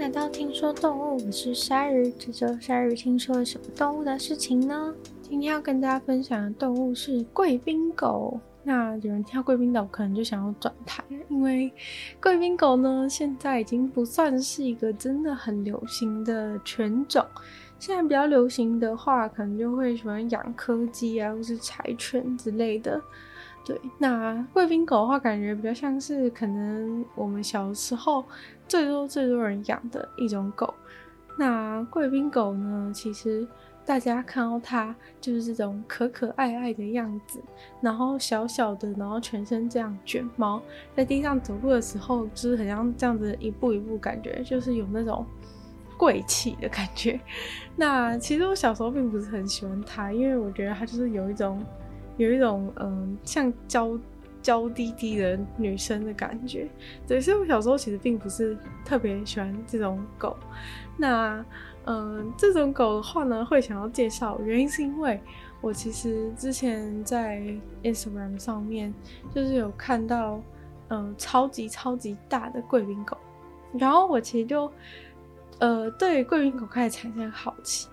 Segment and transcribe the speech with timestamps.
[0.00, 2.10] 来到听说动物，我是鲨鱼。
[2.18, 4.94] 这周鲨鱼听说了什么动物的事情呢？
[5.20, 8.40] 今天要跟大家分享的动物是贵宾狗。
[8.62, 11.70] 那有人听到贵宾狗，可能就想要转台，因为
[12.18, 17.22] 贵宾狗呢，现在已经不算是一个真的很流行的犬种。
[17.78, 22.98] 现在比较流行的话，可能就会喜欢养柯基啊，或是柴犬之类的。
[23.62, 28.24] 对，那贵宾狗的话，感觉比较像是可能我们小时候
[28.70, 30.72] 最多最多人养的一种狗。
[31.36, 33.44] 那贵宾狗呢，其实
[33.84, 37.42] 大家看到它就是这种可可爱爱的样子，
[37.80, 40.62] 然后小小的，然后全身这样卷毛，
[40.94, 45.26] 在地上走路的时候，就是很像这样子一步一步，感觉就是有那种
[45.96, 47.18] 贵气的感觉。
[47.74, 51.60] 那其实我小时候并不是很喜欢它，因为我觉得它就是有一种。
[52.16, 53.98] 有一种嗯，像娇
[54.42, 56.68] 娇滴滴的女生的感觉，
[57.06, 60.36] 对，所以我小时候其实并不是特别喜欢这种狗。
[60.96, 61.44] 那
[61.84, 65.20] 嗯，这种狗的话呢，会想要介绍，原因是因为
[65.60, 67.42] 我其实之前在
[67.82, 68.92] Instagram 上面
[69.34, 70.40] 就是有看到
[70.88, 73.16] 嗯，超级超级大的贵宾狗，
[73.72, 74.70] 然后我其实就
[75.58, 77.88] 呃，对贵宾狗开始产生好奇，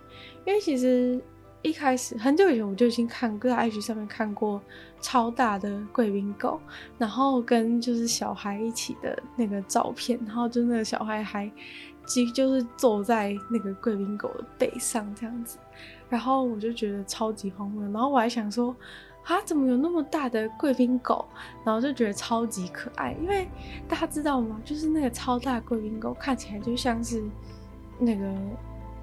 [0.45, 1.21] 因为其实。
[1.63, 4.61] 一开始很久以前我就已经看过，在 IG 上面看过
[5.01, 6.61] 超大的贵宾狗，
[6.97, 11.51] 然后跟就是小孩一起的那个照片，然后就那个小孩还
[12.05, 15.57] 即就是坐在那个贵宾狗的背上这样子，
[16.07, 18.73] 然后我就觉得超级荒谬，然后我还想说
[19.25, 21.25] 啊，怎么有那么大的贵宾狗？
[21.65, 23.47] 然后就觉得超级可爱，因为
[23.89, 24.61] 大家知道吗？
[24.63, 27.21] 就是那个超大贵宾狗看起来就像是
[27.99, 28.33] 那个。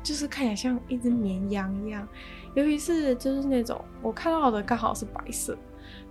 [0.05, 2.07] 就是看起来像一只绵羊一样，
[2.55, 5.57] 尤其是就是那种我看到的刚好是白色，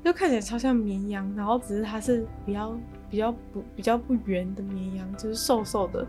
[0.03, 2.75] 就看起来超像绵羊，然后只是它是比较
[3.09, 6.05] 比较不比较不圆的绵羊，就是瘦瘦的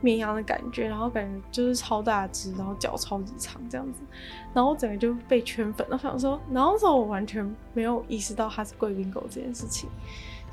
[0.00, 4.00] 绵羊的感觉，然后感觉就是超大只，然后脚超级长这样子，
[4.52, 5.94] 然后我整个就被圈粉了。
[5.94, 9.88] 我想说，然后那时候我完全没有意识到它是贵宾狗这件事情，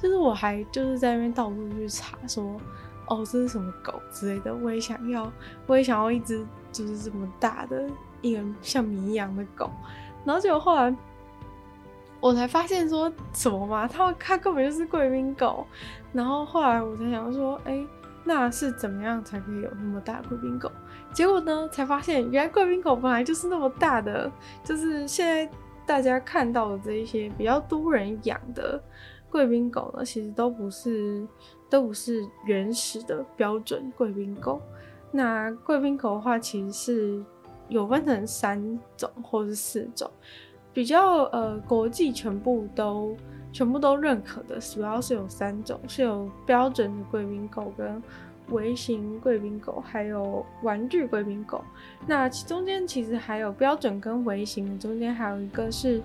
[0.02, 2.59] 就是我还就是在那边到处去查说，
[3.08, 5.31] 哦，这是什么狗之类的，我也想要，
[5.66, 6.46] 我也想要一只。
[6.74, 7.88] 就是这么大的
[8.23, 9.69] 一个像绵羊的狗，
[10.25, 10.95] 然后结果后来
[12.19, 15.67] 我才发现说什么嘛，它它根本就是贵宾狗，
[16.11, 17.85] 然后后来我才想说，哎、
[18.23, 20.72] 那是怎么样才可以有那么大贵宾狗？
[21.11, 24.31] 结果呢，才发现原来贵宾狗本来就是那么大的，
[24.63, 25.47] 就是现在
[25.85, 28.81] 大家看到的这一些比较多人养的
[29.29, 31.28] 贵宾狗呢，其实都不是
[31.69, 34.61] 都不是原始的标准贵宾狗。
[35.11, 37.25] 那贵宾狗的话，其实是
[37.73, 40.09] 有分成三种或是四种，
[40.72, 43.17] 比较呃国际全部都
[43.51, 48.01] 全部都认可的，主要是有三种，是有标准的贵宾狗、跟
[48.50, 51.63] 微型贵宾狗，还有玩具贵宾狗。
[52.06, 56.00] 那其中间其实还有标准跟微型的中间还有一个是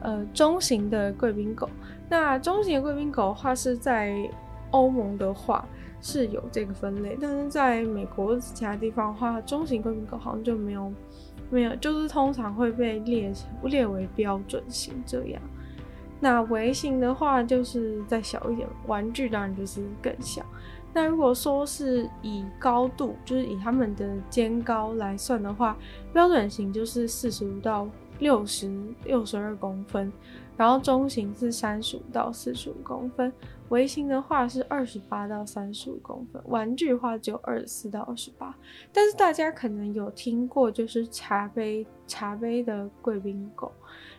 [0.00, 1.70] 呃中型的贵宾狗。
[2.08, 4.12] 那中型的贵宾狗的话是在
[4.72, 5.64] 欧盟的话。
[6.02, 10.92] 是有这个分类，但是在美国其他地方的话，中型贵宾狗好像就没有，
[11.48, 13.32] 没有，就是通常会被列
[13.62, 15.40] 列为标准型这样。
[16.18, 20.44] 那微型的话，就是再小一点，玩具当然就是更小。
[20.92, 25.76] 那如果说是以高度，就是以他们的肩高来算的话，
[26.12, 27.88] 标准型就是四十五到
[28.18, 28.70] 六十
[29.04, 30.12] 六十二公分，
[30.56, 33.32] 然后中型是三十五到四十五公分。
[33.72, 38.54] 微型的话是二十八到三十五公分，玩具的话只有二十四到二十八。
[38.92, 43.72] 但是大家可能有听过，就是茶杯茶杯的贵宾狗。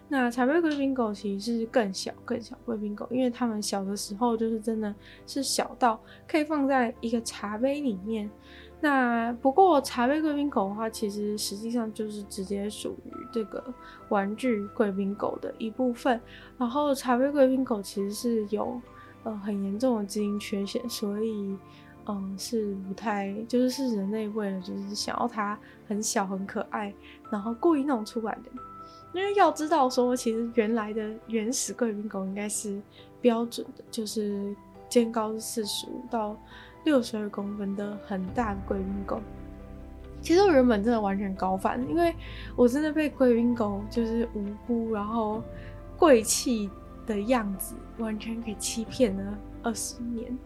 [0.10, 4.94] 那茶杯贵宾狗其实是更小更小贵宾狗，因为它们小的时候就是真的
[5.28, 8.28] 是小到可以放在一个茶杯里面。
[8.82, 13.64] 那不过茶杯贵宾狗的话，其实实际上就是直接属于这个
[14.10, 16.20] 玩具贵宾狗的一部分。
[16.58, 18.82] 然后茶杯贵宾狗其实是有。
[19.24, 21.58] 呃，很严重的基因缺陷，所以，
[22.08, 25.58] 嗯，是不太，就是是人类为了就是想要它
[25.88, 26.94] 很小很可爱，
[27.30, 28.52] 然后故意弄出来的。
[29.14, 32.82] 因为要知道说，其实原来的原始贵宾狗应该是
[33.22, 34.56] 标准的，就是
[34.90, 36.36] 肩高是四十五到
[36.84, 39.22] 六十二公分的很大的贵宾狗。
[40.22, 42.14] 其实我原本真的完全搞反，因为
[42.56, 45.42] 我真的被贵宾狗就是无辜，然后
[45.98, 46.70] 贵气。
[47.06, 50.38] 的样子完全给欺骗了二十年，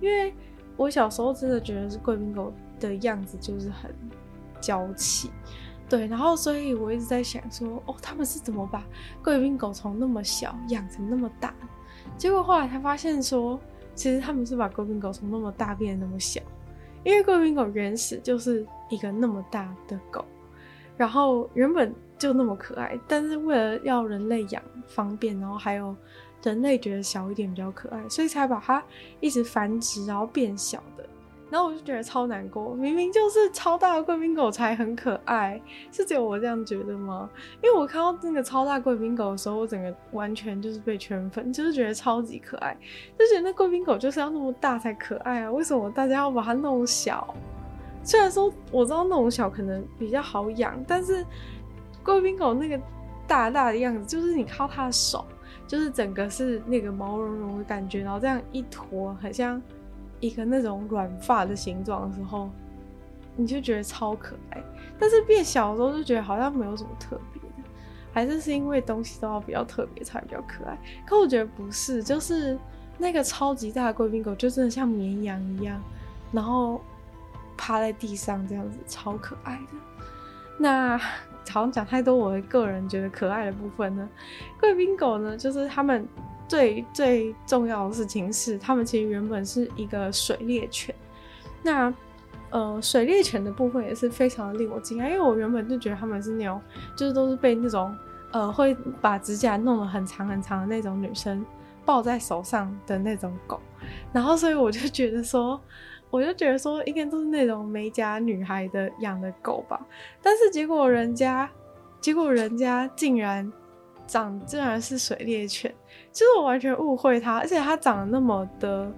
[0.00, 0.34] 因为
[0.76, 3.94] 我小时候真的觉得是贵宾狗的样子就是很
[4.60, 5.30] 娇气，
[5.88, 8.84] 对，然后所以我一直在想说，哦，他们是怎么把
[9.22, 11.54] 贵宾狗从那么小养成那么大？
[12.16, 13.58] 结果后来才发现说，
[13.94, 16.40] 其实他们是把贵宾狗从那么大变得那么小，
[17.04, 20.24] 因为贵宾狗原始就是一个那么大的狗，
[20.96, 25.96] 然后原本就那么可爱，但是为了要人类养方便，然后还有
[26.42, 28.82] 人类觉得小一点比较可爱，所以才把它
[29.20, 31.06] 一直繁殖，然后变小的。
[31.48, 37.28] 然后我就觉得超难过，明明就是超大的贵宾狗才很可爱，是只有我这样觉得吗？
[37.60, 42.76] 因为我看到那个超大贵宾狗的时候，我整个完全就是被圈粉，就是觉得超级可爱，
[43.18, 47.34] 就觉得那贵宾狗就是要那么大才可爱啊，为什么大家要把它弄小？
[48.04, 51.26] 虽然说我知道那种小可能比较好养，但是
[52.04, 52.80] 贵宾狗那个
[53.26, 55.24] 大大的样子，就是你靠它的手，
[55.66, 59.60] 就是整个是那个毛茸茸的感觉，然后这样一坨，很像。
[60.22, 62.50] 一个那种软发的形状的时候，
[63.36, 64.62] 你就觉得超可爱。
[64.98, 67.70] 但是变小的时候就觉得好像没有什么特别的，
[68.12, 70.78] 还是是因为东西都要比较特别才比较可爱。
[71.06, 72.58] 可我觉得不是，就是
[72.98, 75.82] 那个超级大的贵宾狗就真的像绵羊一样，
[76.32, 76.82] 然后
[77.56, 79.72] 趴在地上这样子，超可爱的。
[80.58, 81.00] 那
[81.48, 84.08] 好像讲太多我的个人觉得可爱的部分呢。
[84.58, 86.06] 贵宾狗呢，就是他们。
[86.50, 90.92] 最最重要的事情是，他们其实原本是一个水猎犬。
[91.62, 91.94] 那
[92.50, 96.60] 呃，水猎犬的部分也是非常的令我惊讶，因为我原本就觉得他们是那种，
[96.96, 97.96] 就是都是被那种
[98.32, 101.46] 呃会把指甲弄得很长很长的那种女生
[101.84, 103.60] 抱在手上的那种狗。
[104.12, 105.60] 然后，所以我就觉得说，
[106.10, 109.80] 我就觉得说，应该都是那种美甲女孩的养的狗吧。
[110.22, 111.50] 但是结果人家，
[112.00, 113.50] 结果人家竟然。
[114.06, 115.72] 长竟然是水猎犬，
[116.12, 118.92] 就是我完全误会它，而且它长得那么的，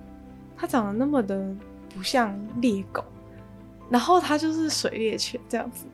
[0.57, 1.55] 它长得那么的
[1.95, 3.05] 不像猎狗，
[3.91, 5.85] 然后它就是水猎犬这样子。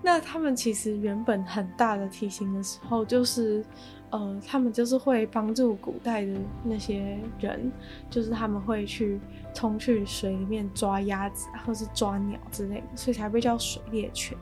[0.00, 3.62] 那他们其实原本很大的体型的时候，就是
[4.10, 6.32] 呃，他们就是会帮助古代的
[6.64, 7.72] 那些人，
[8.10, 9.18] 就是他们会去
[9.54, 14.36] 冲去水里面抓鸭子或是抓鸟之类的，所以才被叫水猎犬。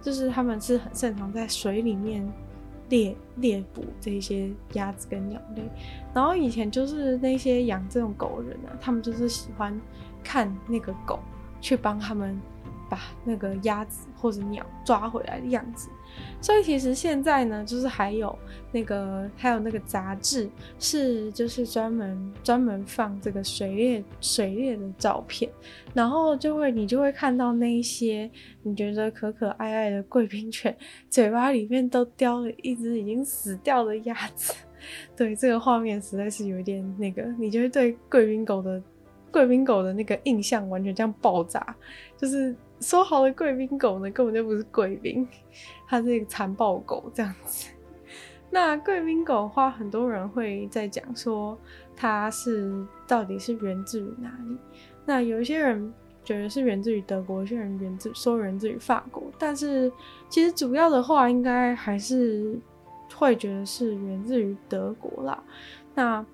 [0.00, 2.30] 就是他们是很擅长在水里面。
[2.88, 5.62] 猎猎捕这些鸭子跟鸟类，
[6.12, 9.80] 然后以前就是那些养这种狗的人啊，他们就是喜欢
[10.22, 11.18] 看那个狗
[11.58, 12.38] 去帮他们
[12.90, 15.88] 把那个鸭子或者鸟抓回来的样子。
[16.40, 18.36] 所以其实现在呢，就是还有
[18.72, 20.48] 那个还有那个杂志，
[20.78, 25.50] 是就是专门专门放这个水猎水猎的照片，
[25.94, 28.30] 然后就会你就会看到那一些
[28.62, 30.76] 你觉得可可爱爱的贵宾犬，
[31.08, 34.52] 嘴巴里面都叼了一只已经死掉的鸭子。
[35.16, 38.82] 对，这个画面实在是有一点那个，你就会对贵宾狗的
[39.32, 41.74] 贵宾狗的那个印象完全这样爆炸，
[42.16, 42.54] 就是。
[42.82, 45.24] 说好的贵宾狗呢，根本就不是贵宾，
[45.86, 47.70] 它是一个残暴狗这样子。
[48.50, 51.56] 那贵宾狗的话，很多人会在讲说
[51.94, 54.58] 它是到底是源自于哪里？
[55.06, 55.94] 那有一些人
[56.24, 59.88] 觉得是源自于德国，有些人源自说源自于法国，但是
[60.28, 62.58] 其实主要的话，应该还是
[63.14, 65.40] 会觉得是源自于德国啦。
[65.94, 66.26] 那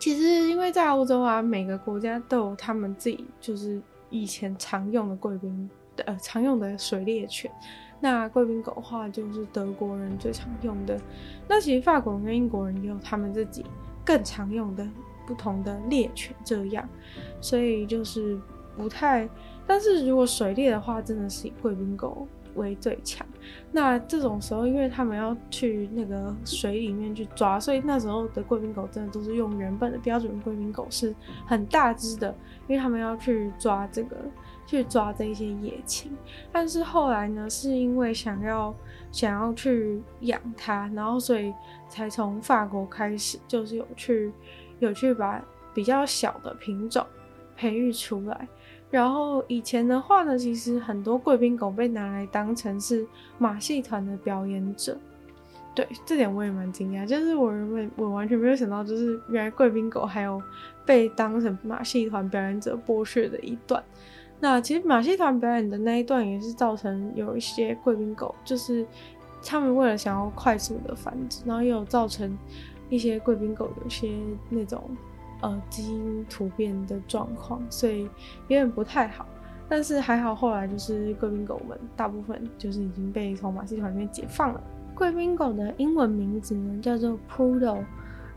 [0.00, 3.80] 其实因为在欧洲啊，每个国家都有他们自己就是。
[4.12, 5.70] 以前常用的贵宾，
[6.04, 7.48] 呃，常用的水猎犬，
[8.00, 11.00] 那贵宾狗的话就是德国人最常用的。
[11.46, 13.64] 那其实法国人跟英国人也有他们自己
[14.04, 14.84] 更常用的
[15.28, 16.88] 不同的猎犬，这样，
[17.40, 18.36] 所以就是
[18.76, 19.28] 不太。
[19.64, 23.26] 但是如果水猎的话，真的是贵宾狗为最强。
[23.72, 31.14] 那这种时候，因为他们要去那个水里面去抓，所以那时候的贵宾狗真的都是用原本的标准贵宾狗，是
[31.46, 32.34] 很大只的，
[32.66, 34.16] 因为他们要去抓这个，
[34.66, 36.12] 去抓这些野禽。
[36.52, 38.74] 但是后来呢，是因为想要
[39.10, 41.52] 想要去养它，然后所以
[41.88, 44.32] 才从法国开始，就是有去
[44.78, 45.42] 有去把
[45.72, 47.04] 比较小的品种
[47.56, 48.48] 培育出来。
[48.90, 53.06] 然后以前的话呢，其实很多贵宾狗被拿来当成是
[53.38, 54.98] 马戏团的表演者，
[55.76, 60.42] 对，这点我也蛮惊讶，就是我原本我完全没有想到，就是原来贵宾狗还有
[60.84, 63.80] 被当成马戏团表演者剥削的一段。
[64.40, 68.84] 那其实马戏团表演的那一段也是造成有一些贵宾狗，就是
[69.44, 72.36] 他们为了想要快速的繁殖，然后也有造成
[72.88, 74.10] 一些贵宾狗有些
[74.48, 74.82] 那种。
[75.40, 79.26] 呃，基因突变的状况，所以有点不太好。
[79.68, 84.60] 但是还好，后来就是贵宾狗们大部分就是已经被从马戏团里面解放了。
[84.94, 87.84] 贵宾狗的英文名字呢叫做 Poodle，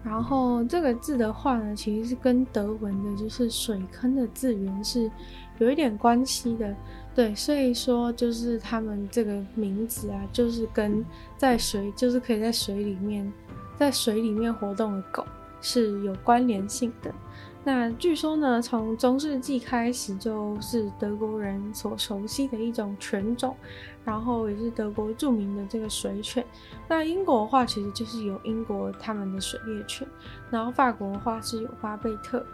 [0.04, 5.10] 然后这个字的话呢，其实是跟德文的就是水坑的字源是
[5.58, 6.76] 有一点关系的。
[7.16, 11.04] 对，所以说就是他们这个名字啊，就是跟
[11.36, 13.32] 在水，就是可以在水里面，
[13.78, 15.26] 在水里面活动的狗。
[15.64, 17.12] 是有关联性的。
[17.66, 23.56] 那据说呢，从中世纪开始就是德国人所熟悉的一种犬种，
[24.04, 26.46] 然后也是德国著名的这个水犬。
[26.90, 30.06] 那英国的话，其实就是有英国他们的水猎犬，
[30.52, 32.46] 然后法国的话是有巴贝特，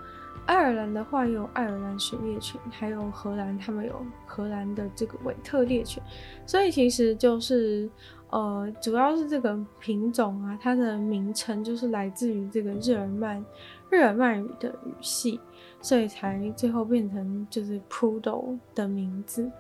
[0.49, 6.01] 爱尔兰的话有爱尔兰水猎犬，还有荷兰他们有荷兰的这个韦特猎犬。
[6.43, 7.87] 所以其实就是
[8.31, 13.45] 呃，主要是这个品种啊，它的名称就是来自于这个日耳曼。
[13.91, 15.39] 日耳曼语的语系，
[15.81, 19.51] 所以才最后变成就是 Poodle 的名字。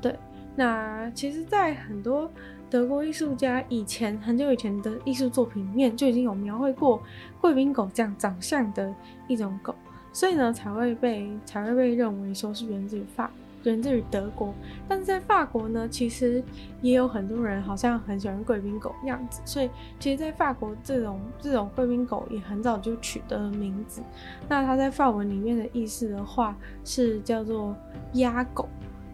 [0.00, 0.18] 对，
[0.56, 2.28] 那其实，在很多
[2.68, 7.00] 德国艺术家以前很久以前的艺术作品里面，就已经有描绘过
[7.40, 8.92] 贵宾狗这样长相的
[9.28, 9.74] 一种狗，
[10.12, 13.30] 所以呢，才会被才会被认为说是源自于法。
[13.64, 14.52] 源自于德国，
[14.88, 16.42] 但是在法国呢，其实
[16.80, 24.02] 也有很多人好像很喜欢贵宾狗样子，所以其实，在法国这种这种贵宾狗也很早就取得了名字。
[24.48, 27.72] 那它在法文里面的意思的话，是叫做
[28.14, 28.68] 鸭狗，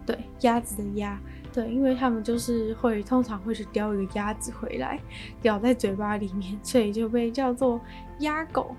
[0.07, 1.21] 对，鸭子的鸭，
[1.53, 4.99] 对，因为他们就是会通常会去叼一个鸭子回来，
[5.43, 7.79] 咬在嘴巴里面，所以就被叫做
[8.21, 8.75] 鸭狗。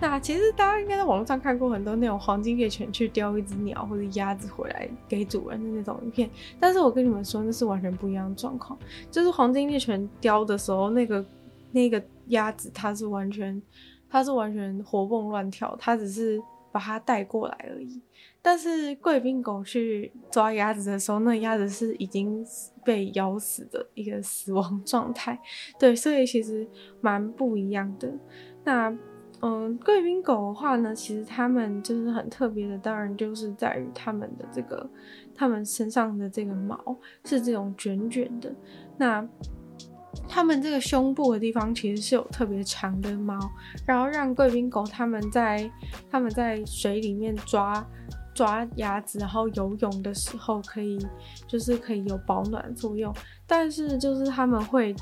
[0.00, 8.78] 那其实大家应该在网络上看过很多那种黄金猎犬去叼一只鸟或者鸭子回来给主人的那种影片，但是我跟你们说，那是完全不一样的状况。
[9.10, 11.24] 就是黄金猎犬叼的时候，那个
[11.72, 13.60] 那个鸭子它是完全
[14.08, 16.40] 它是完全活蹦乱跳，它只是
[16.70, 18.00] 把它带过来而已。
[18.40, 22.46] 但是贵宾狗去抓鸭子的时候，那鸭子是已经
[22.84, 25.36] 被咬死的一个死亡状态。
[25.76, 26.64] 对，所以其实
[27.00, 28.14] 蛮不一样的。
[28.62, 28.96] 那。
[29.40, 34.84] 嗯，贵宾狗的话呢，其实它们就是很特别的，当然就是在于它们的这个，
[35.32, 36.76] 它们身上的这个毛
[37.24, 38.52] 是这种卷卷的。
[38.96, 39.24] 那
[40.28, 43.38] 它们这个胸部的地方其实是有特别长的毛，
[43.86, 45.70] 然后让贵宾狗它们在
[46.10, 47.86] 它们在水里面抓
[48.34, 50.98] 抓鸭子，然后游泳的时候可以
[51.46, 53.14] 就是可以有保暖作用，
[53.46, 54.96] 但是就是它们会。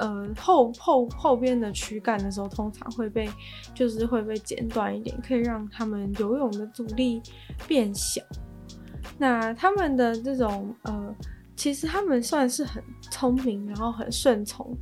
[0.00, 3.30] 呃，后后后边的躯干的时候，通常会被
[3.72, 7.22] 就是会被剪短一点，可以让他们游泳的阻力
[7.68, 8.20] 变小。
[9.18, 11.14] 那他们的这种呃。
[11.60, 14.74] 其实他们算是很聪明，然后很顺从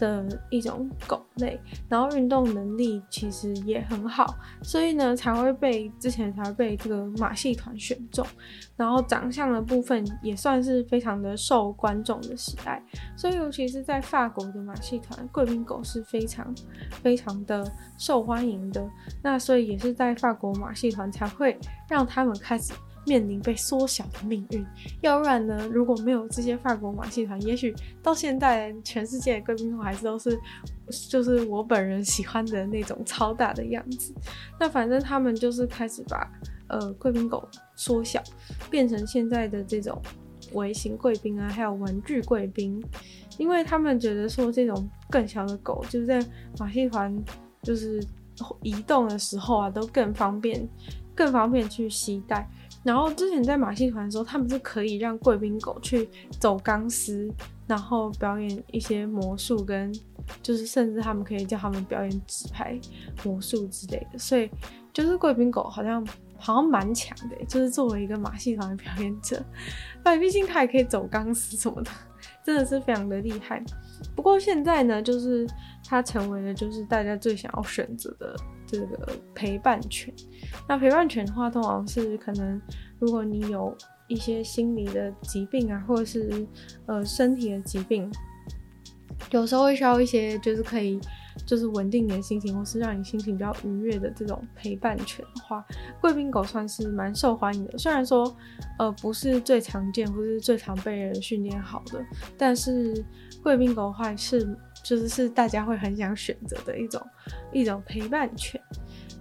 [0.00, 1.24] 的一种狗。
[1.36, 8.24] 类，然后运动能力其实也很好，所以呢才会被之前才会被这个马戏团选中，
[8.76, 12.80] 然后长相的部分也算是非常的受观众的喜爱，
[13.16, 16.54] 所以尤其是在法国的马戏团，贵宾狗是非常
[17.02, 18.88] 非常的受欢迎的，
[19.22, 22.72] 那所以也是在法国马戏团才会让他们开始。
[23.06, 24.64] 面临被缩小的命运，
[25.02, 25.68] 要不然呢？
[25.68, 30.38] 如果没有这些法国马戏团，也许到现在全世界的贵宾狗还是都是，
[31.10, 34.14] 就是我本人喜欢的那种超大的样子。
[34.58, 36.26] 那反正他们就是开始把
[36.68, 37.46] 呃贵宾狗
[37.76, 38.22] 缩小，
[38.70, 40.00] 变成现在的这种
[40.52, 42.82] 微型贵宾啊，还有玩具贵宾，
[43.36, 46.24] 因为他们觉得说这种更小的狗就是在
[46.58, 47.14] 马戏团
[47.62, 48.02] 就是
[48.62, 50.66] 移动的时候啊，都更方便，
[51.14, 52.48] 更方便去携带。
[52.84, 57.28] 然后之前在马戏团的时候，他们是可以让贵宾狗去走钢丝，
[57.66, 59.90] 然后表演一些魔术，跟
[60.42, 62.78] 就是甚至他们可以叫他们表演纸牌
[63.24, 64.18] 魔术之类的。
[64.18, 64.50] 所以
[64.92, 69.42] 就是贵宾狗好像好像蛮强的，就是作为一个马戏团的表演者，
[70.02, 71.90] 但毕竟它也可以走钢丝什么的，
[72.44, 73.64] 真的是非常的厉害。
[74.14, 75.48] 不过现在呢，就是
[75.88, 78.36] 它成为了就是大家最想要选择的。
[78.76, 80.12] 这个陪伴犬，
[80.68, 82.60] 那陪伴犬的话，通常是可能
[82.98, 83.76] 如果你有
[84.08, 86.46] 一些心理的疾病啊，或者是
[86.86, 88.10] 呃身体的疾病，
[89.30, 90.98] 有时候会需要一些就是可以
[91.46, 95.64] 就是稳定你的心情，或是让你心情比较愉悦的这种陪伴犬的话，
[96.00, 97.78] 贵宾狗算是蛮受欢迎的。
[97.78, 98.36] 虽然说
[98.78, 102.04] 呃不是最常见，不是最常被人训练好的，
[102.36, 103.04] 但是
[103.42, 104.56] 贵宾狗的话是。
[104.84, 107.04] 就是是大家会很想选择的一种
[107.52, 108.60] 一种陪伴犬。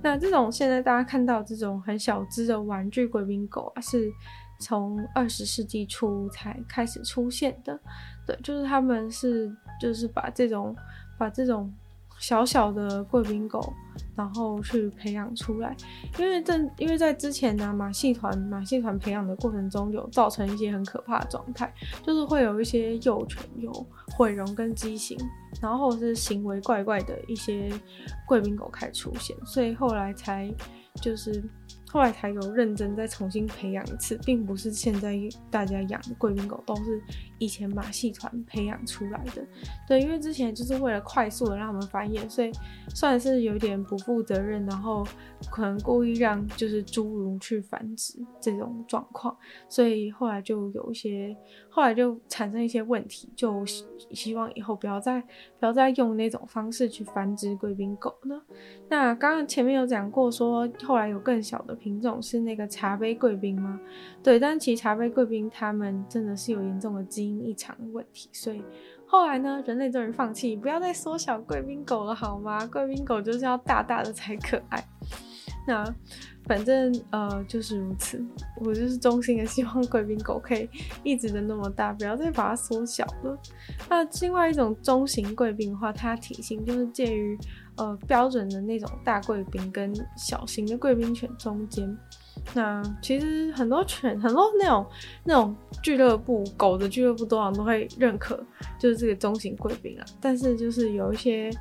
[0.01, 4.12] 那这种现在大家看到这种很小只的玩具贵宾狗啊，是
[4.60, 7.79] 从二十世纪初才开始出现的。
[8.27, 10.75] 对，就是他们是就是把这种
[11.17, 11.74] 把这种
[12.20, 13.74] 小小的贵宾狗，
[14.15, 15.75] 然后去培养出来。
[16.17, 23.72] 因为这因为在之前呢，马戏团马戏团培养的过程中，有造成一些很可怕的状态，就是会有一些幼犬有
[24.15, 25.17] 毁容跟畸形。
[25.62, 27.72] 然后是行为怪怪的一些
[28.27, 30.53] 贵宾狗开始出现，所以后来才
[31.01, 31.43] 就是。
[31.89, 35.15] 后来才有认真再重新培养一次，并不是现在
[35.51, 37.00] 大家养的贵宾狗都是
[37.44, 39.46] 以前马戏团培养出来的。
[39.88, 42.52] 对，因为之前就是为了快速的让他们繁衍，所以
[42.96, 45.06] 算是有点不负责任，然后
[45.52, 49.38] 可能故意让就是侏儒去繁殖这种状况，
[49.70, 51.36] 所以后来就有一些，
[51.70, 55.22] 后来就产生一些问题，就希望以后不要再
[55.60, 58.42] 不要再用那种方式去繁殖贵宾狗了。
[58.90, 61.74] 那刚刚前面有讲过说，后来有更小的。
[61.84, 63.78] 品种是那个茶杯贵宾吗？
[64.24, 68.63] 对，但其实茶杯贵宾他们真的是有严重的基因异常的问题，所以
[69.06, 72.66] 后来呢，人类终于放弃，不要再缩小贵宾狗了，好吗？
[72.68, 74.84] 贵宾狗就是要大大的才可爱。
[75.66, 75.86] 那
[76.46, 78.22] 反正呃就是如此，
[78.60, 80.70] 我就是衷心的希望贵宾狗可以
[81.02, 83.38] 一直的那么大，不要再把它缩小了。
[83.90, 87.38] 那另外一种中型贵宾的话，它体型就是介于。
[87.75, 91.98] 呃，标准的那种大贵宾跟小型的贵宾犬中间，
[92.54, 94.86] 那其实很多犬，很多那种
[95.24, 98.44] 那种俱乐部狗的俱乐部，通常都会认可，
[98.80, 100.06] 就是这个中型贵宾啊。
[100.22, 101.52] 但是就是有一些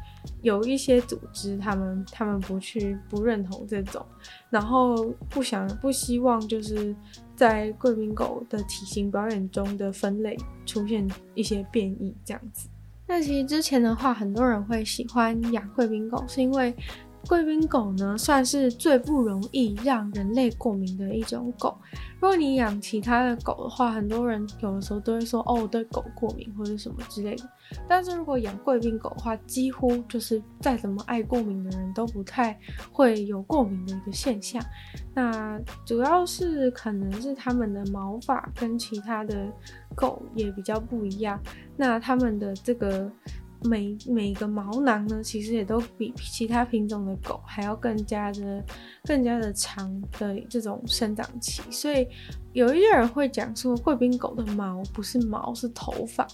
[0.42, 4.04] 有一些组织，他们他们不去不认同这种，
[4.50, 6.94] 然后不想不希望就是
[7.34, 10.36] 在贵宾狗的体型表演中的分类
[10.66, 12.68] 出现一些变异这样子。
[13.06, 16.74] 那其实之前的话，很多人会喜欢养贵宾狗，是因为
[17.28, 21.76] 贵宾狗呢算是最不容易让人类过敏的一种狗。
[22.20, 27.44] 如果你养其他的狗的话，很多人有的时候都会说哦，对狗过敏或者什么之类的。
[27.88, 32.58] 但是如果养贵宾狗的话，几乎就是再怎么爱过敏的人都不太
[32.92, 34.62] 会有过敏的一个现象。
[35.14, 39.48] 那主要是可能是它们的毛发跟其他的
[39.94, 41.40] 狗也比较不一样。
[41.76, 43.10] 那它们的这个。
[43.64, 48.64] 每每个毛囊呢，其实也都比其他品种的狗还要更加的、
[49.04, 52.06] 更加的长的这种生长期，所以
[52.52, 56.26] 有一些人会讲说，贵宾狗的毛不是毛，是头发。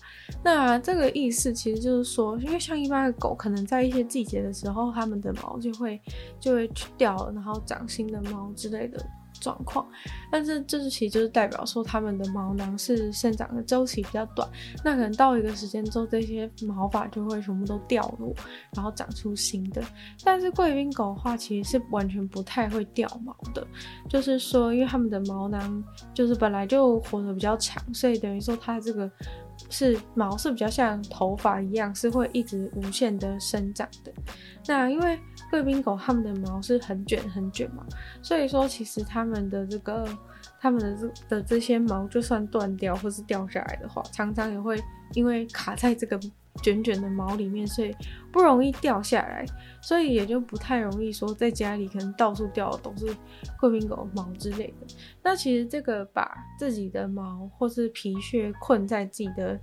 [0.42, 6.00] 那这个意思其实就是说，因为像一般的狗，可能在一些季节的时候，它们的毛就会
[6.40, 9.04] 就会去掉了，然后长新的毛之类的。
[9.40, 9.86] 状况，
[10.30, 14.48] 但是这是其实就是代表说它们的毛囊是生长的周期比较短，
[14.84, 18.34] 那可能到一个时间之后，这些毛发就会全部都掉落，
[18.74, 19.82] 然后长出新的。
[20.22, 23.66] 但是贵宾狗的话，其实是完全不太会掉毛的，
[24.08, 29.10] 就是说，因为它们的毛囊就是本来就活得比较长，所以等于说它这个。
[29.70, 34.12] 是毛是比较像头发一样，是会一直无限的生长的。
[34.68, 35.18] 那因为
[35.50, 37.84] 贵宾狗它们的毛是很卷很卷嘛，
[38.22, 40.06] 所以说其实它们的这个
[40.60, 44.82] 它们的这的这些毛就算断掉或是掉下来的话，常常也会
[45.14, 46.20] 因为卡在这个。
[46.60, 47.94] 卷卷的毛里面，所以
[48.32, 49.46] 不容易掉下来，
[49.80, 53.14] 所以也就不太容易说在家里可能到处掉的都是
[53.60, 54.86] 贵宾狗毛之类的。
[55.22, 59.56] 那其实这个把自己的毛或是皮屑困在自己的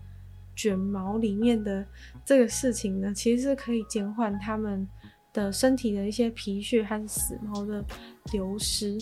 [0.55, 1.85] 卷毛里面的
[2.23, 4.87] 这个事情呢，其实是可以减缓它们
[5.35, 7.85] 的身体的一些皮屑和死毛的
[8.31, 8.97] 流失。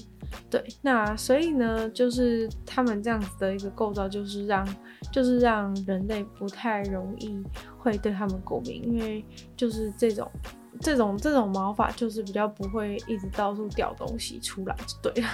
[0.50, 4.68] 对，那所以呢，就是他们这样子的一个构造，就是让
[5.12, 7.42] 就是让人类不太容易。
[7.78, 9.26] 会对他们过敏，因为
[9.58, 10.32] 就是这种、
[10.80, 15.28] 这种、这种毛发，就是比较不会一直到处掉东西出来，就对了。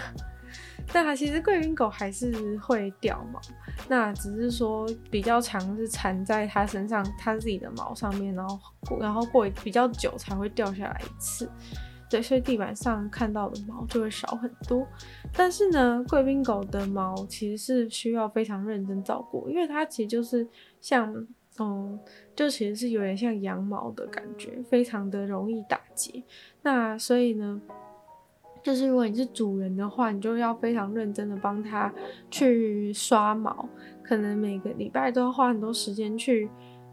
[0.92, 3.40] 但它其实贵宾狗还是会掉毛，
[3.88, 8.60] 那只是说比较长是缠在它身上，它自己的毛上面，然后
[9.00, 11.50] 然后过比较久才会掉下来一次。
[12.10, 14.88] 对，所以地板上看到的毛就会少很多。
[15.34, 20.48] 但是呢，贵宾狗的毛其实是需要非常认真照顾，因为它其实就是
[20.82, 21.28] 像。
[21.62, 22.00] 嗯，
[22.38, 26.24] 就其实是有点像羊毛的感觉，非常的容易打结。
[26.62, 27.60] 那所以呢，
[28.64, 31.92] 就是如果你是主人的话，你就要非常认真的帮他
[32.30, 33.68] 去刷毛，
[34.04, 36.50] 可能每个礼拜都要花很多时间去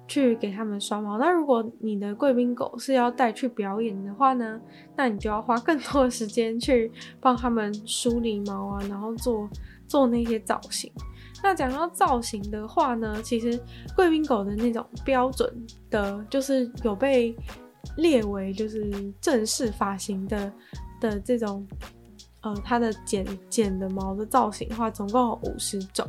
[0.07, 1.19] 去给他们刷毛。
[1.19, 4.61] 那如果你的贵宾狗是要带去表演的话呢，
[4.97, 9.49] 那你就要花更多的时间去帮他们梳理毛啊，然后做
[9.89, 10.91] 做那些造型。
[11.43, 13.61] 那讲到造型的话呢，其实
[13.95, 15.53] 贵宾狗的那种标准
[15.91, 17.37] 的，就是有被
[17.99, 20.51] 列为就是正式发型的
[21.01, 21.67] 的这种，
[22.41, 26.07] 呃，它的剪剪的毛的造型的话，总共有五十种。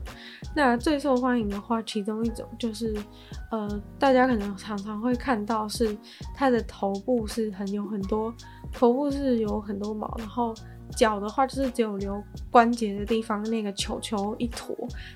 [0.56, 2.96] 那最受欢迎的话，其中一种就是，
[3.52, 5.98] 呃，大家可能常常会看到是
[6.34, 8.34] 它的头部是很有很多，
[8.74, 10.54] 头部是有很多毛，然后。
[10.96, 14.76] 脚的话就是只有留关节的地方那个球球一坨，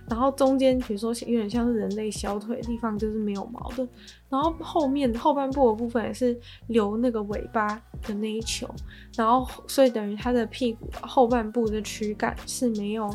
[0.09, 3.87] 然后中间比如说有点像是人类小腿的地方就是没有毛的，
[4.29, 7.67] 然后后面后半部的部分也是留那个尾巴
[8.03, 8.67] 的那一球，
[9.15, 13.09] 然后所以等于它的屁股后半部的躯干是没有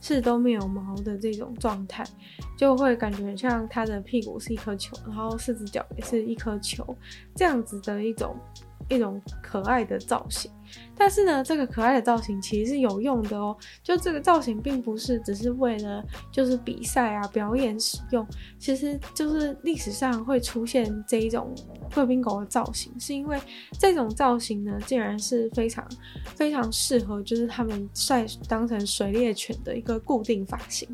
[0.00, 2.04] 是都没有毛的这种状态，
[2.56, 6.96] 就会感觉像它的屁股是一颗球，然后四只脚也是一颗球
[7.34, 8.36] 这样子的一种。
[8.88, 10.50] 一种可爱的造型，
[10.96, 13.56] 但是呢，这个可爱的造型其实是有用的哦。
[13.82, 18.26] 就这个造型并不是只是为了就是比赛啊表演使用，
[18.58, 21.54] 其实就是历史上会出现这一种
[21.94, 23.40] 贵宾狗的造型，是因为
[23.78, 25.86] 这种造型呢，竟然是非常
[26.36, 30.88] 非常适合就是他们在当成水猎犬的一个固定发型，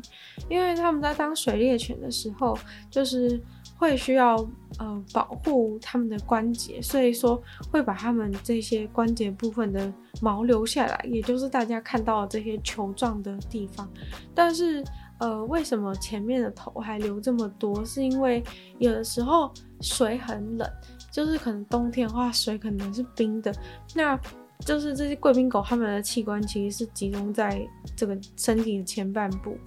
[0.49, 2.57] 因为他们在当水猎犬的时候，
[2.89, 3.39] 就是。
[3.79, 4.35] 会需要
[4.77, 13.89] 呃保护他们的关节，所以说会把他们这些关节部分的毛留下来，也就是大家看到的这些球状的地方。
[14.35, 14.83] 但是
[15.19, 17.83] 呃，为什么前面的头还留这么多？
[17.85, 18.43] 是因为
[18.79, 20.69] 有的时候水很冷，
[21.09, 23.53] 就是可能冬天的话水可能是冰的，
[23.95, 24.19] 那
[24.65, 27.65] 就是这些贵宾狗它们的器官其实是集中在
[27.95, 29.57] 这个身体的前半部，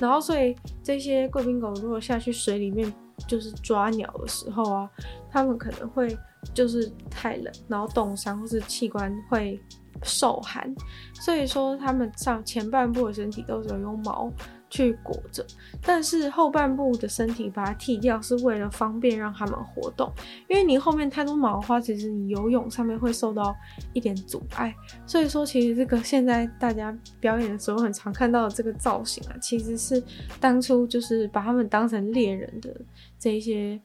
[0.00, 2.92] 然后所以这些贵宾狗如果下去水里面。
[3.26, 4.90] 就是抓鸟的时候啊，
[5.30, 6.16] 他们可能会
[6.54, 9.60] 就是太冷，然后冻伤，或是器官会
[10.02, 10.74] 受寒，
[11.14, 14.30] 所以说他们上前半部的身体都是有用毛
[14.70, 15.44] 去裹着，
[15.82, 20.10] 但是后半部的身体把它剃掉，是为了方便让他们活动。
[20.48, 23.54] 因为你后面太多毛的话，其实你游泳上面会受到
[23.92, 24.72] 一点阻碍。
[25.04, 30.02] 所以说，其实这个现在大家表演的时候很常看到的这个造型啊，其实是
[30.38, 32.74] 当初就是把他们当成猎人的
[33.18, 33.80] 这一些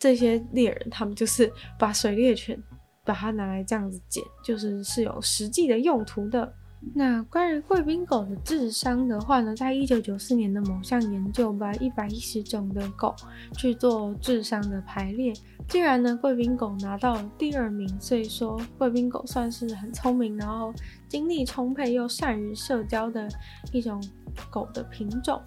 [0.00, 2.60] 这些猎人，他们就是把水猎犬
[3.04, 6.52] 把它拿来这样子剪，就是是有实际的用途的。
[6.94, 13.14] 那关于贵宾狗的智商的话呢，在一九九四年的某项研究，把一百一十种的狗
[13.56, 15.32] 去做智商的排列，
[15.68, 20.72] 竟然呢贵宾狗拿到了第二名，所以说贵宾狗算是很聪明，然后
[21.08, 23.28] 精力充沛又善于社交的
[23.72, 24.02] 一种。
[24.50, 25.40] 狗的品种，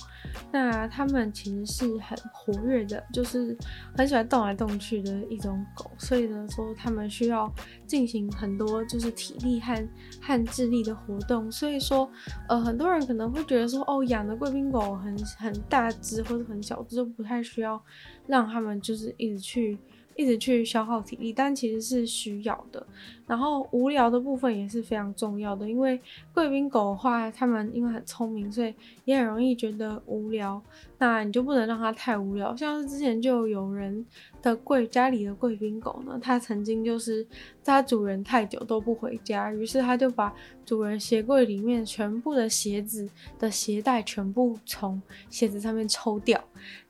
[0.51, 3.55] 那它们其实是很活跃的，就是
[3.95, 7.53] 很喜欢动来动去的一种狗，所以呢，说它们需要
[7.85, 9.87] 进行很多就是体力和
[10.19, 12.09] 和智力的活动，所以说，
[12.47, 17.79] 呃，很多人可能会觉得说，哦，养的贵宾狗很很大只或者很小只，就不太需要
[18.25, 19.77] 让他们就是一直去。
[20.19, 22.85] 一直去消耗体力，但其实是需要的。
[23.25, 25.97] 然后无聊的部分也是非常重要的，因为
[26.33, 28.73] 贵宾狗的话，它们因为很聪明，所以
[29.05, 30.61] 也很容易觉得无聊。
[30.99, 32.55] 那你就不能让它太无聊。
[32.55, 34.05] 像是之前就有人
[34.41, 37.25] 的贵家里的贵宾狗呢，它曾经就是
[37.63, 40.33] 它主人太久都不回家，于是它就把
[40.65, 43.09] 主人鞋柜里面全部的鞋子
[43.39, 46.39] 的鞋带全部从鞋子上面抽掉，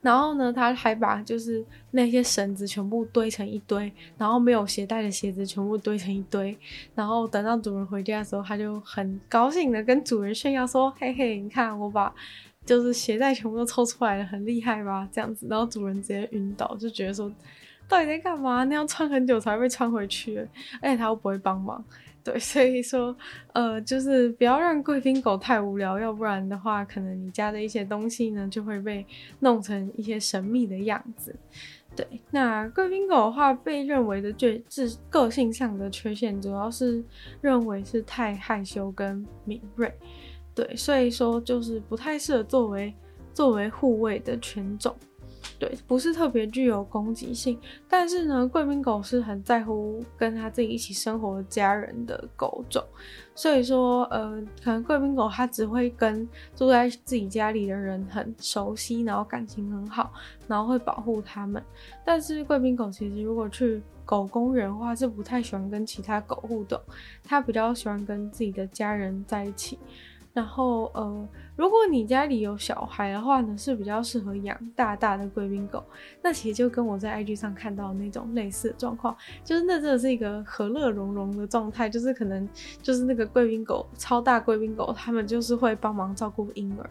[0.02, 6.58] 然后呢，它还把就是那些绳子全部堆成一堆，然后没有鞋带的鞋子全部堆成一堆，
[6.96, 12.12] 然后等到主人回家的时候，它就很高兴的跟主人炫耀说：“嘿嘿，你看我把。”
[12.66, 15.08] 就是鞋带全部都抽出来了，很厉害吧？
[15.12, 17.32] 这样子，然后主人直接晕倒，就觉得说，
[17.88, 18.64] 到底在干嘛？
[18.66, 20.38] 那要穿很久才会被穿回去，
[20.82, 21.84] 而且他又不会帮忙，
[22.24, 23.16] 对，所以说，
[23.54, 29.04] 呃，就是不要让贵宾狗太无聊，要不然的话，可能你家的一些东西呢就会被
[29.40, 31.36] 弄成一些神秘的样子。
[31.96, 37.04] 对，那贵宾狗的话，被认为的最是个性上的缺陷，主要是
[37.42, 39.92] 认为是太害羞跟敏锐。
[40.60, 42.94] 对，所以说就是不太适合作为
[43.34, 44.94] 作为护卫的犬种，
[45.58, 47.58] 对，不是特别具有攻击性。
[47.88, 52.84] 但是呢，贵宾狗是很在乎跟他自己一起生活的家人的狗种，
[53.34, 60.12] 所以说，呃，可能贵宾狗它只会跟住在自己家里的人很熟悉，然后感情很好，
[60.46, 61.64] 然后会保护他们。
[62.04, 66.78] 但是贵宾狗其实如果去狗公园的话，是不太喜欢跟其他狗互动，
[67.24, 69.80] 它比较喜欢跟自己的家人在一起。
[70.32, 75.84] 然后，呃，如果你家里有小孩的话呢，是比较适合养大大的贵宾狗。
[76.22, 81.90] 那其实就跟我在 IG 上看到那种类似的状况，就是那真的是一个和乐融融的状态。
[81.90, 82.48] 就是可能
[82.82, 86.90] 就是那个贵宾狗，超大贵宾狗，他们就是会帮忙照顾婴儿。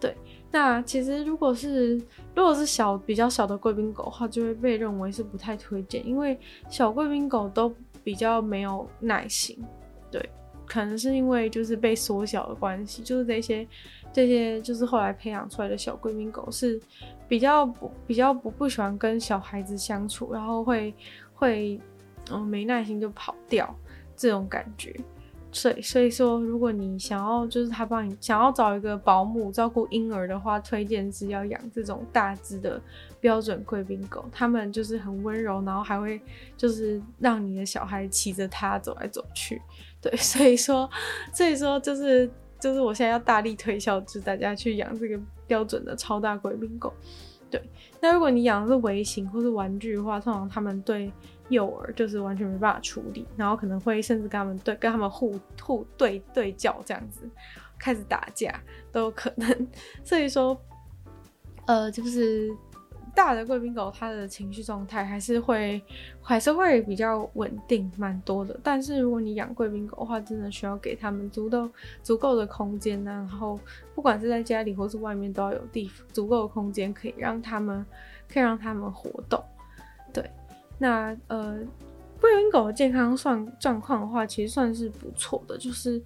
[0.00, 0.16] 对，
[0.50, 1.96] 那其实如果是
[2.34, 9.56] 如果是小比较小的贵宾狗的话，就会被认为是不太推荐，因为小贵宾狗都比较没有耐心。
[10.10, 10.28] 对。
[10.72, 13.68] 可能是因为就是被缩小的关系，就是这些
[14.10, 16.80] 这些就是后来培养出来的小贵宾狗是
[17.28, 20.94] 比较不比较不不喜欢跟小孩子相处，然后会
[21.34, 21.78] 会
[22.30, 23.74] 嗯没耐心就跑掉
[24.16, 24.98] 这种感觉。
[25.54, 32.80] 所以所以说，如果你想要就是他帮你想要找一个保姆照顾婴儿的话，推荐是要养这种大只的
[33.20, 36.18] 标准贵宾狗，他们就是很温柔，然后还会
[36.56, 39.60] 就是让你的小孩骑着它走来走去。
[40.00, 40.88] 对， 所以说
[41.34, 46.92] 所以说就是就是我现在要大力推销，就是大家去养这个标准的超大贵宾狗。
[47.50, 47.62] 对，
[48.00, 51.12] 那如果你养的是微型或是玩具的话，通常他们对
[51.52, 57.20] 幼儿就是完全没办法处理，然后可能会甚至跟他们对跟他们互互对对叫这样子，
[57.78, 58.52] 开始打架
[58.90, 59.68] 都有可能。
[60.02, 60.60] 所以说，
[61.66, 62.50] 呃，就是。
[63.14, 65.82] 大的贵宾狗，它的情绪状态还是会
[66.22, 68.58] 还是会比较稳定，蛮多的。
[68.62, 71.70] 但是如果你养贵宾狗的话，真的需要给他们足够
[72.02, 73.60] 足够的空间、然后
[73.94, 77.84] 不管是在家里或是外面，都要有地足够的空间，可以让他们
[78.32, 79.44] 可以让他们活动。
[80.82, 81.58] 那呃，
[82.20, 85.56] 贵宾狗的健康算状况的话，其实算是不错的。
[85.56, 86.02] 就是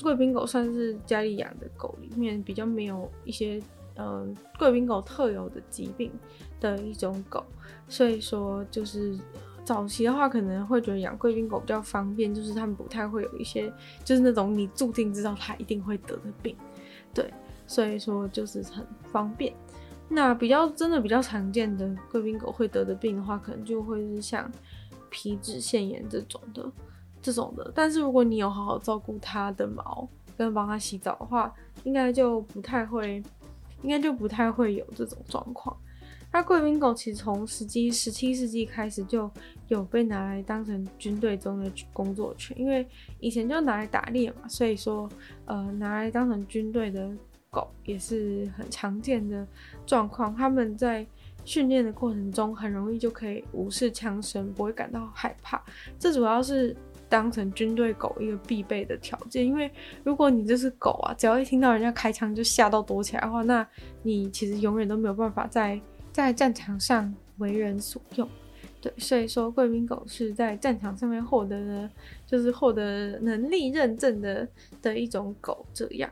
[0.00, 3.60] 贵宾狗算是家里养的狗里面比较没有一些。
[4.02, 6.10] 嗯，贵宾狗特有的疾病
[6.58, 7.44] 的一种狗，
[7.86, 9.18] 所以说就是
[9.62, 13.70] 早期的话可能会觉得养贵宾狗比较方便，就是他们不太会有一些
[14.02, 16.56] 就是那种你注定知道它一定会得的病，
[17.12, 17.30] 对，
[17.66, 19.52] 所以说就是很方便。
[20.10, 24.50] 那比较真的比较常见的贵宾狗会得的病的话，可能就会是像
[25.08, 26.70] 皮脂腺炎这种的
[27.22, 27.72] 这种的。
[27.74, 31.50] 但是如果你有好好照顾它的毛跟帮它洗澡的话，
[31.84, 33.22] 应该就不太会。
[33.82, 35.74] 应该就不太会有这种状况。
[36.30, 39.30] 那贵宾狗其实从十七十七世纪开始就
[39.68, 42.86] 有被拿来当成军队中的工作犬，因为
[43.20, 45.08] 以前就拿来打猎嘛，所以说
[45.46, 47.10] 呃拿来当成军队的
[47.50, 49.46] 狗也是很常见的
[49.86, 50.34] 状况。
[50.34, 51.06] 他们在
[51.44, 55.62] 训练的过程中很容易就可以无视枪声，不会感到害怕。
[55.98, 56.76] 这主要是。
[57.10, 59.68] 当成军队狗一个必备的条件，因为
[60.04, 63.66] 如果你这只狗啊，只要一听到人家开枪就吓到躲起来的话，那
[64.04, 65.80] 你其实永远都没有办法在
[66.12, 68.28] 在战场上为人所用。
[68.80, 71.90] 对，所以说贵宾狗是在战场上面获得的，
[72.28, 74.46] 就是获得能力认证的
[74.80, 75.66] 的一种狗。
[75.74, 76.08] 这样，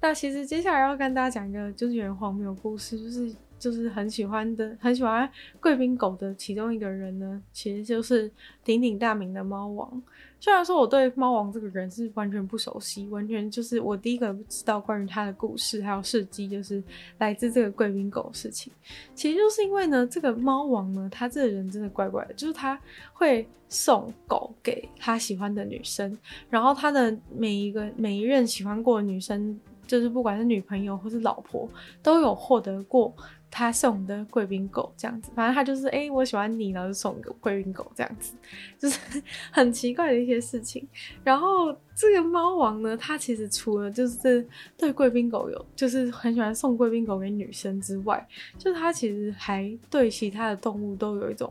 [0.00, 3.34] 那其实接下来要跟大家讲一个就是有点荒谬故事，就是。
[3.58, 8.30] 就是很喜欢的，很喜欢贵宾狗的其中一个人呢，其实就是
[8.62, 10.00] 鼎鼎大名的猫王。
[10.38, 16.80] 虽然说我对猫王这个人是完全不熟悉，完全就是我第一个知道关于他的故事还有事迹，就是
[17.18, 18.72] 来自这个贵宾狗的事情。
[19.12, 22.80] 其实就是因为呢，这个猫王呢，他这个人真的怪怪的，就是他
[23.12, 26.16] 会送狗给他喜欢的女生，
[26.48, 31.68] 然后他的每一个每一任喜欢过的女生，就是不管是女朋友或是老婆，
[32.00, 33.12] 都有获得过。
[33.50, 38.34] 他送的贵宾狗这样子，反正他就是哎、我喜欢你，然后就送个贵宾狗这样子，
[38.78, 40.86] 就是 很奇怪的一些事情。
[41.24, 44.46] 然后这个猫王呢，他其实除了就是
[44.76, 51.50] 对贵宾狗有，就是很喜欢送贵宾狗给女生之外，就是他其实还对其他的动物都有一种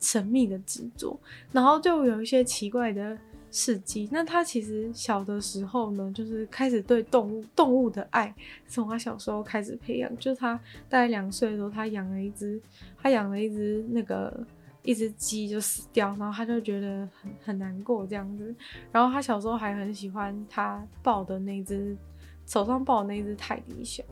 [0.00, 1.14] 神秘的执着，
[1.52, 3.18] 然后就有一些奇怪的。
[3.54, 4.08] 事迹。
[4.10, 8.34] 那他其实小的时候呢，就是开始对动物动物的爱，
[8.66, 10.10] 从他小时候开始培养。
[10.18, 12.60] 就是他大概两岁的时候，他养了一只，
[13.00, 14.44] 他养了一只那个
[14.82, 18.52] 一只鸡就死掉，然后他就觉得很很难过这样子。
[18.90, 21.96] 然后他小时候还很喜欢他抱的那只
[22.46, 24.04] 手上抱的那只泰迪熊，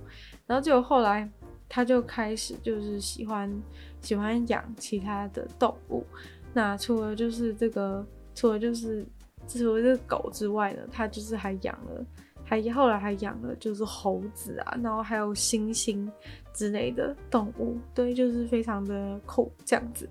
[0.46, 1.28] 然后结果后来
[1.68, 3.52] 他就开始就是喜欢
[4.00, 6.07] 喜欢养其他的动物。
[6.55, 9.05] 那除了就是这个，除了就是。
[9.46, 12.05] 除了这个狗之外呢，他就是还养了，
[12.44, 16.11] 还后来还养了就是猴子啊，然后还有猩猩
[16.52, 20.09] 之类的动物，对，就是非常的酷这样子。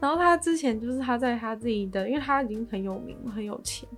[0.00, 3.88] 然后他之前就是他在他自己的，因为他已经很有名很有钱，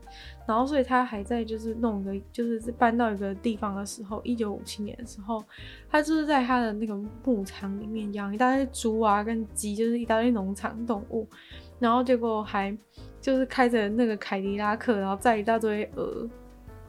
[0.46, 5.42] 然后所以他还在就是弄个就是搬到一个地方的时候，一九五七年的时候，
[5.90, 6.94] 他就是在他的那个
[7.24, 11.26] 牧场里面养一大堆猪啊跟鸡，就是一大堆农场动物，
[11.78, 12.76] 然后结果还。
[13.18, 16.30] 就是开着那个凯迪拉克，然后载一大堆鹅，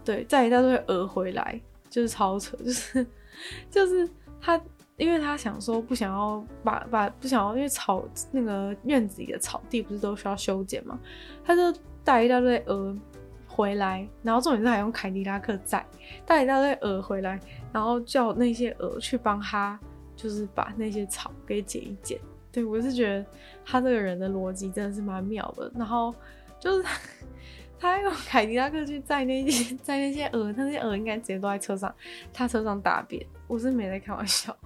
[0.05, 3.07] 对，载一大堆鹅回来，就是超扯，就是
[3.71, 4.07] 就是
[4.39, 4.61] 他，
[4.97, 10.99] 因为他想说不想要把把不想要，因为草那个院子里的草地不是都需要修剪嘛，
[11.43, 12.95] 他就带一大堆鹅
[13.47, 15.83] 回来，然后重点是还用凯迪拉克载，
[16.23, 17.39] 带一大堆鹅回来，
[17.73, 19.79] 然后叫那些鹅去帮他，
[20.15, 22.19] 就是把那些草给剪一剪。
[22.57, 23.23] 对，我是觉得
[23.63, 25.71] 他这个人的逻辑真的是蛮妙的。
[25.75, 26.11] 然后
[26.59, 26.97] 就是他，
[27.79, 31.93] 他用凯迪拉克去载那些 载那些鹅，那些鹅应该直接都在车上，
[32.33, 34.57] 他车上大便，我是没在开玩笑。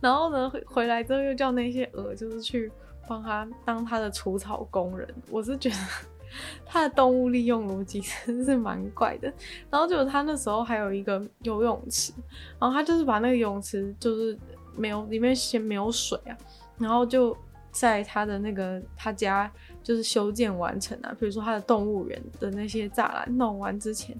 [0.00, 2.70] 然后呢，回回来之后又叫那些鹅就是去
[3.08, 5.12] 帮他当他的除草工人。
[5.28, 5.76] 我是觉得
[6.64, 9.26] 他的动物利用逻辑真是蛮怪的。
[9.68, 12.12] 然后就他那时候还有一个游泳池，
[12.60, 14.38] 然后他就是把那个游泳池就是
[14.76, 16.38] 没有里面先没有水啊，
[16.80, 17.36] 然后就
[17.70, 19.48] 在他的那个他家
[19.82, 24.18] 就是修建完成啊，比如说他的动物园的那些栅栏弄完之前，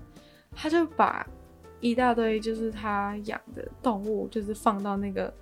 [0.54, 1.26] 他就把
[1.80, 5.32] 一大堆就是他养的动物就是放到那个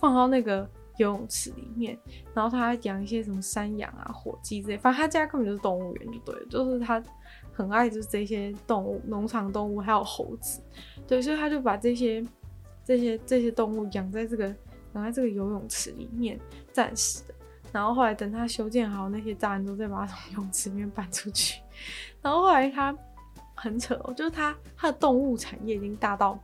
[0.00, 0.68] 放到那个。
[0.98, 1.98] 游泳池里面，
[2.34, 7.02] 然后他养一些什么山羊啊、火鸡之类，反正他家根本就是动物园，就对了，就是他
[7.50, 10.60] 很爱就是这些动物，农场动物还有猴子，
[11.08, 12.22] 对，所以他就把这些
[12.84, 14.54] 这些这些动物养在这个
[14.94, 16.38] 养在这个游泳池里面，
[16.72, 17.34] 暂时的。
[17.72, 21.60] 然后后来等他修建好那些栅栏之后，再把它从泳池里面搬出去。
[22.20, 22.96] 然后后来他
[23.54, 26.38] 很扯哦，就是他他的动物产业已经大到，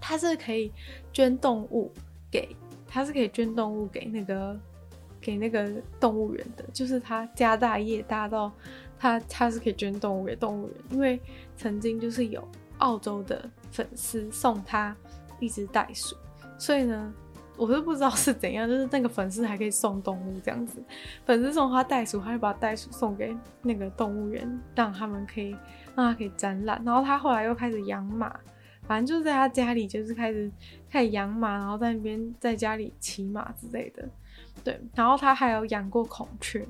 [0.00, 0.72] 他是可以
[1.12, 1.92] 捐动物
[2.30, 2.56] 给。
[2.94, 4.60] 他是可以捐动物给那个
[5.18, 5.66] 给那个
[5.98, 8.52] 动物园的，就是他家大业大到
[8.98, 11.18] 他他是可以捐动物给动物园，因为
[11.56, 12.46] 曾经就是有
[12.80, 14.94] 澳洲的粉丝送他
[15.40, 16.14] 一只袋鼠，
[16.58, 17.10] 所以呢，
[17.56, 20.82] 我都不知道是怎样， 就是那个粉丝还可以送动物这样子，
[21.24, 25.50] 粉丝送他袋鼠，他就把袋鼠送给那个动物园，让他们可以
[25.94, 28.34] 让他可以展览，然后他后来又开始养马。
[28.84, 30.50] 反正就是在他家里，就是开始
[30.90, 34.06] 开始养马，然后在那边在家里骑马之类的，
[34.64, 34.78] 对。
[34.92, 36.66] 然后他还有养过孔雀，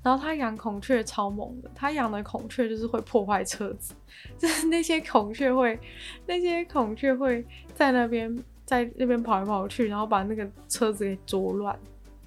[0.00, 3.94] 然后他养孔雀超猛的，他养的孔雀就是会破坏车子，
[4.38, 5.76] 就是那些孔雀会，
[6.24, 7.44] 那些孔雀会
[7.74, 8.32] 在那边
[8.66, 11.78] 在那边跑来跑去，然后把那个车子给啄乱，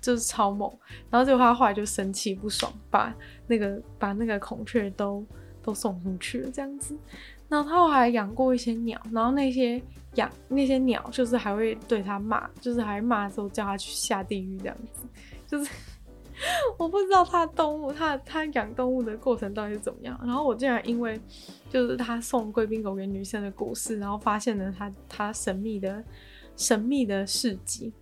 [0.02, 0.72] 就是超猛。
[1.12, 3.14] 然后结果他后来就生气不爽，把
[3.46, 5.24] 那个把那个孔雀都
[5.62, 6.98] 都送出去了，这样子。
[7.50, 9.82] 然后他还养过一些鸟，然后那些
[10.16, 15.02] 养那些鸟就是还会对他骂，就是还骂之后叫他去下地狱这样子。
[15.48, 15.72] 就是
[16.78, 20.18] 我不知道他动物，他他养动物的过程到底是怎么样。
[20.24, 21.20] 然后我竟然因为
[21.72, 26.04] 就是他送贵宾狗给女生的故事，然后发现了他他神秘的
[26.60, 27.94] 神秘的事迹。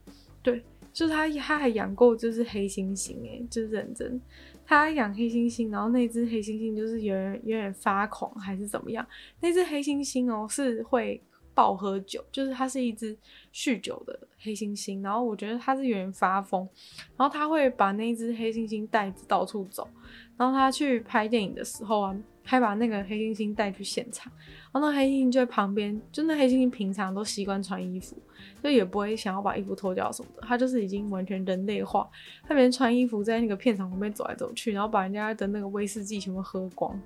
[0.41, 4.19] 对，就是他他还养过就是黑猩猩，诶，就是认真。
[4.65, 9.05] 他养黑猩猩，然后那只黑猩猩就是有点有点发狂还是怎么样？
[9.39, 11.21] 那只黑猩猩哦是会
[11.53, 13.15] 暴喝酒，就是它是一只
[13.53, 15.01] 酗酒的黑猩猩。
[15.03, 16.67] 然后我觉得它是有点发疯，
[17.15, 19.87] 然后他会把那只黑猩猩带到处走。
[20.35, 22.15] 然后他去拍电影的时候啊，
[22.47, 24.31] 还把那个黑猩猩带去现场。
[24.71, 28.17] 然后那黑猩猩就在旁边，就那黑猩猩平常都习惯穿衣服。
[28.63, 32.09] 就也不会想要把衣服脱掉什么的，他就是已经完全人类化。
[32.47, 36.99] 他每天穿衣服在那个片场旁边走来走去，然后把人家的那个威士忌全部喝光，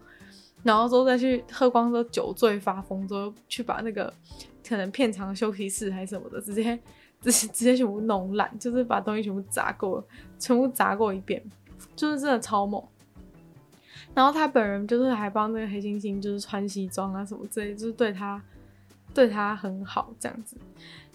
[0.63, 4.11] 然后之后再去喝光之后酒醉发疯之后去把那个
[4.67, 6.77] 可能片场休息室还是什么的直接
[7.21, 10.03] 直接直接全部弄烂，就是把东西全部砸过，
[10.39, 11.41] 全部砸过一遍，
[11.95, 12.81] 就是真的超猛。
[14.13, 18.41] 然后他本人就是还帮那个黑猩猩就是穿西装啊什么之类，就是对他
[19.13, 20.57] 对他很好这样子。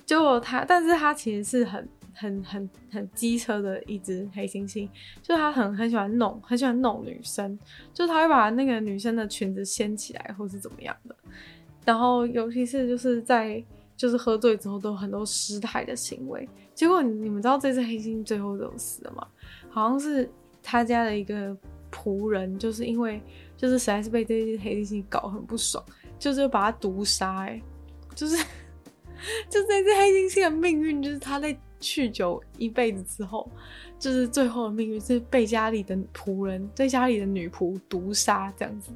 [0.05, 4.89] 结果他，但是他其实是很很很很机车的一只黑猩猩，
[5.21, 7.59] 就他很很喜欢弄，很喜欢弄女生，
[7.93, 11.15] 就他会把那个女生的裙子掀起来，或是怎么样的。
[11.85, 13.63] 然后尤其是就是在
[13.97, 16.49] 就是喝醉之后都很多失态的行为。
[16.75, 19.27] 结果你们知道这只黑猩猩最后怎么死的吗？
[19.69, 20.31] 好像是
[20.63, 21.57] 他家的一个
[21.91, 23.21] 仆人，就是因为
[23.57, 25.85] 就是实在是被这只黑猩猩搞很不爽，
[26.19, 27.61] 就是把他毒杀，哎，
[28.15, 28.37] 就是。
[29.49, 33.51] 就这只黑猩猩的命运，就是他在酗酒一辈子之后，
[33.99, 38.93] 就是最后的命运是被家里的仆人、在家里的女仆毒杀这样子。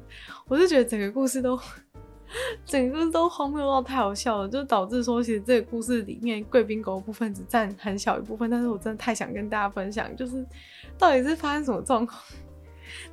[0.47, 1.59] 我就觉得整个故事都，
[2.63, 10.45] 整个都荒谬到太好笑了，就导致说，其实这个故事里面贵宾狗的部分只占很小一部分，但是我真的太想跟大家分享，就是
[10.99, 12.21] 到底是发生什么状况。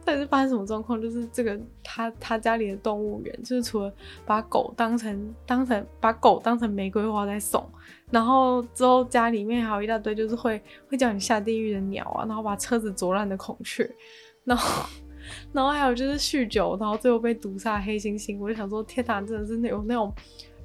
[0.05, 1.01] 到底是发生什么状况？
[1.01, 3.93] 就是这个他他家里的动物园，就是除了
[4.25, 7.65] 把狗当成当成把狗当成玫瑰花在送，
[8.11, 13.89] 然后之后家里面还有一大堆就是会会叫你下地狱的鸟啊，然后把车子啄烂的孔雀，
[14.45, 14.89] 然后
[15.53, 18.39] 然后还有就是酗酒，然后最后被毒杀黑猩猩。
[18.39, 20.13] 我就想说，天哪，真的是那种那种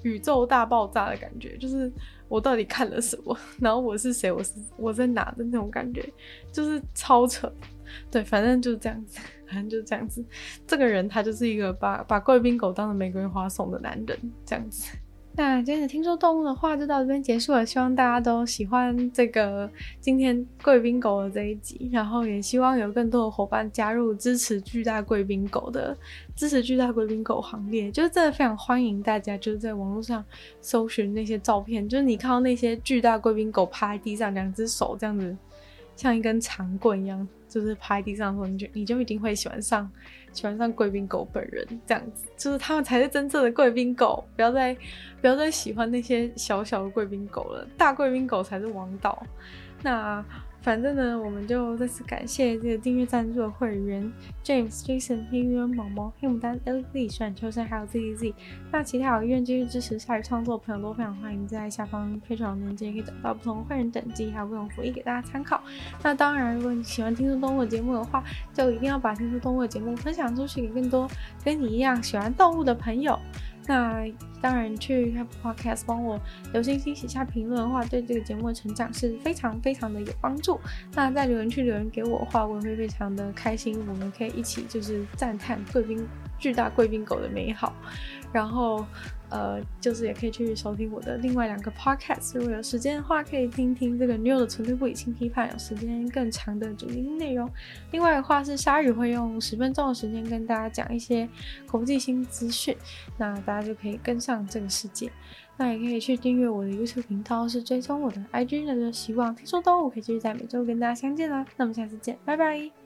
[0.04, 1.92] 宇宙大爆炸的感觉，就是
[2.30, 3.38] 我到底看了什么？
[3.60, 4.32] 然后我是谁？
[4.32, 6.08] 我是我在哪的那种感觉，
[6.52, 7.52] 就是超扯。
[8.12, 10.24] 对，反正就是这样子，反正就是这样子。
[10.68, 14.98] 这个人他就是一个把把贵宾狗当成玫瑰花送的男人，这样子。
[15.36, 19.68] 那今天的听说动物的话就到这边结束了，希望大家都喜欢这个
[20.00, 25.98] 今天贵宾狗的这一集，然后也希望有更多的伙伴加入支持巨大贵宾狗的
[26.36, 30.24] 支持巨大贵宾狗行列，就是真的非常欢迎大家就是在网络上
[30.62, 35.36] 搜寻那些照片，就是你看到那些巨大贵宾狗趴在地上，两只手这样子
[35.96, 37.28] 像一根长棍一样。
[37.54, 39.90] 就是趴在地上说，你就你就一定会喜欢上
[40.32, 44.76] 喜欢上贵宾狗本人这样子，就是他们才是真正的贵宾狗，不要再
[45.22, 49.22] 不要再喜欢那些小小的贵宾狗了，大贵宾狗才是王道。
[49.84, 50.26] 那。
[50.64, 54.10] 反正呢，我们就再次感谢这个订阅赞助的会员
[54.46, 58.34] James、Jason、黑渊、毛毛、黑牡丹、L Z、选秋生，还有 ZZ。
[58.72, 65.62] 那其他有愿意继续支持鲨鱼创作的朋友都非常欢迎在下方 Patreon 链接可以找到不同会员等级还有各种福利给大家参考。
[66.02, 71.10] 那当然，如果你喜欢听说动物的节目的话，就一定要把听说动物的节目分享出去给更多
[71.44, 73.20] 跟你一样喜欢动物的朋友。
[73.68, 74.06] 那
[74.42, 76.20] 当然，去 Apple Podcast 帮我
[76.52, 80.60] 留星星、写下评论的话，对这个节目的成长是非常非常的有帮助。
[80.94, 83.80] 那在留言区留言给我的话，我也会非常的开心。
[83.88, 86.06] 我们可以一起就是赞叹贵宾
[86.38, 87.74] 巨大贵宾狗的美好，
[88.32, 88.86] 然后。
[89.34, 97.50] 呃，就是也可以去收听我的另外两个 podcast，如果有时间的话，可以听听这个 new 的纯粹不理性批判，有时间更长的主题内容。
[97.90, 101.28] 另外的话是鲨鱼会用十分钟的时间跟大家讲一些
[101.68, 102.78] 国际新资讯，
[103.18, 105.12] 那大家就可以跟上这个世界。
[105.58, 111.44] 那也可以去订阅我的 YouTube 频道，是追踪我的 IG，那就希望听说动物可以继续在每周跟大家相见啦。
[111.58, 112.83] 那我们下次见，拜拜。